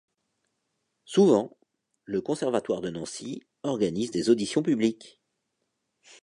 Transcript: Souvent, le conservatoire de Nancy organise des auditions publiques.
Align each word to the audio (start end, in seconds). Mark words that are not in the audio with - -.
Souvent, 1.05 1.55
le 2.05 2.21
conservatoire 2.21 2.81
de 2.81 2.89
Nancy 2.89 3.43
organise 3.61 4.09
des 4.09 4.31
auditions 4.31 4.63
publiques. 4.63 5.21